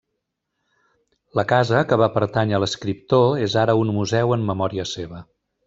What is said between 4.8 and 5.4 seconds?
seva.